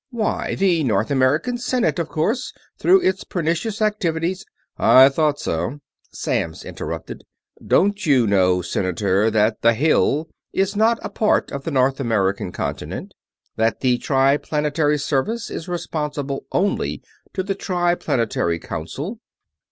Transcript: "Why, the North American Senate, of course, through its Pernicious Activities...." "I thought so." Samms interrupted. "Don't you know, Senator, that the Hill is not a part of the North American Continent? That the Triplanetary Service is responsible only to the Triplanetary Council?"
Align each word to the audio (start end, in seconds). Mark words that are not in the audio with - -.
"Why, 0.09 0.55
the 0.55 0.83
North 0.83 1.11
American 1.11 1.59
Senate, 1.59 1.99
of 1.99 2.09
course, 2.09 2.53
through 2.79 3.01
its 3.01 3.23
Pernicious 3.23 3.83
Activities...." 3.83 4.47
"I 4.75 5.09
thought 5.09 5.39
so." 5.39 5.79
Samms 6.11 6.65
interrupted. 6.65 7.23
"Don't 7.63 8.03
you 8.03 8.25
know, 8.25 8.63
Senator, 8.63 9.29
that 9.29 9.61
the 9.61 9.75
Hill 9.75 10.27
is 10.53 10.75
not 10.75 10.97
a 11.03 11.09
part 11.11 11.51
of 11.51 11.65
the 11.65 11.71
North 11.71 11.99
American 11.99 12.51
Continent? 12.51 13.13
That 13.57 13.81
the 13.81 13.99
Triplanetary 13.99 14.97
Service 14.99 15.51
is 15.51 15.67
responsible 15.67 16.47
only 16.51 17.03
to 17.33 17.43
the 17.43 17.53
Triplanetary 17.53 18.57
Council?" 18.57 19.19